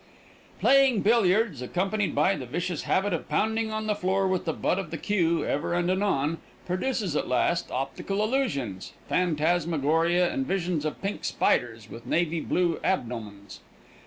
Playing 0.59 1.01
billiards, 1.01 1.61
accompanied 1.61 2.15
by 2.15 2.35
the 2.35 2.47
vicious 2.47 2.81
habit 2.85 3.13
of 3.13 3.29
pounding 3.29 3.71
on 3.71 3.85
the 3.85 3.93
floor 3.93 4.27
with 4.27 4.45
the 4.45 4.51
butt 4.51 4.79
of 4.79 4.89
the 4.89 4.97
cue 4.97 5.45
ever 5.45 5.75
and 5.75 5.91
anon, 5.91 6.39
produces 6.65 7.15
at 7.15 7.27
last 7.27 7.69
optical 7.69 8.23
illusions, 8.23 8.93
phantasmagoria 9.07 10.33
and 10.33 10.47
visions 10.47 10.85
of 10.85 11.03
pink 11.03 11.23
spiders 11.23 11.87
with 11.87 12.07
navy 12.07 12.39
blue 12.39 12.79
abdomens. 12.83 13.59